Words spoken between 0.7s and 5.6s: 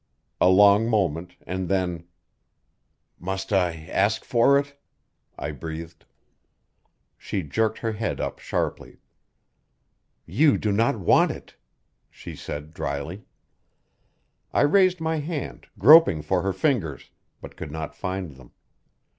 moment, and then, "Must I ask for it?" I